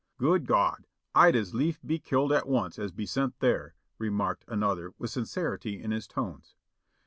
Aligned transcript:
"Good 0.17 0.47
God! 0.47 0.87
I'd 1.13 1.35
as 1.35 1.53
lief 1.53 1.79
be 1.85 1.99
killed 1.99 2.33
at 2.33 2.47
once 2.47 2.79
as 2.79 2.91
be 2.91 3.05
sent 3.05 3.37
there," 3.39 3.75
re 3.99 4.09
marked 4.09 4.45
another 4.47 4.93
with 4.97 5.11
sincerity 5.11 5.79
in 5.79 5.91
his 5.91 6.07
tones. 6.07 6.55